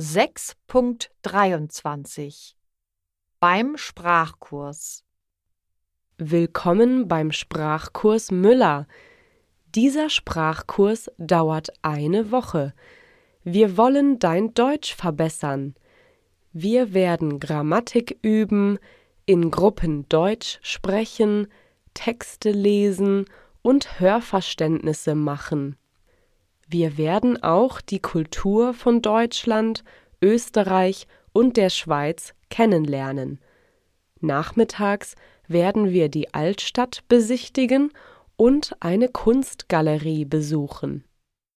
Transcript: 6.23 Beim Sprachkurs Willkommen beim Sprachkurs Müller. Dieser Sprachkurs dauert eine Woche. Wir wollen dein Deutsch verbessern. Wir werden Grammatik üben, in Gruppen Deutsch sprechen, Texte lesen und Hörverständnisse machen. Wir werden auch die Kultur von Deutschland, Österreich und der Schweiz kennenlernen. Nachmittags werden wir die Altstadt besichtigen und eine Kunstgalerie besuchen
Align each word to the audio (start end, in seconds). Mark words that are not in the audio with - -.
6.23 0.00 2.54
Beim 3.38 3.76
Sprachkurs 3.76 5.04
Willkommen 6.16 7.06
beim 7.06 7.32
Sprachkurs 7.32 8.30
Müller. 8.30 8.86
Dieser 9.74 10.08
Sprachkurs 10.08 11.10
dauert 11.18 11.68
eine 11.82 12.30
Woche. 12.30 12.72
Wir 13.44 13.76
wollen 13.76 14.18
dein 14.18 14.54
Deutsch 14.54 14.94
verbessern. 14.94 15.74
Wir 16.54 16.94
werden 16.94 17.38
Grammatik 17.38 18.18
üben, 18.22 18.78
in 19.26 19.50
Gruppen 19.50 20.08
Deutsch 20.08 20.60
sprechen, 20.62 21.46
Texte 21.92 22.52
lesen 22.52 23.26
und 23.60 24.00
Hörverständnisse 24.00 25.14
machen. 25.14 25.76
Wir 26.72 26.96
werden 26.96 27.42
auch 27.42 27.80
die 27.80 27.98
Kultur 27.98 28.74
von 28.74 29.02
Deutschland, 29.02 29.82
Österreich 30.22 31.08
und 31.32 31.56
der 31.56 31.68
Schweiz 31.68 32.32
kennenlernen. 32.48 33.40
Nachmittags 34.20 35.16
werden 35.48 35.90
wir 35.90 36.08
die 36.08 36.32
Altstadt 36.32 37.02
besichtigen 37.08 37.92
und 38.36 38.76
eine 38.78 39.08
Kunstgalerie 39.08 40.24
besuchen 40.24 41.02